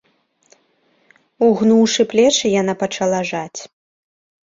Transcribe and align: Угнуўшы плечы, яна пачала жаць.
Угнуўшы 1.49 2.01
плечы, 2.15 2.45
яна 2.61 2.73
пачала 2.83 3.25
жаць. 3.35 3.61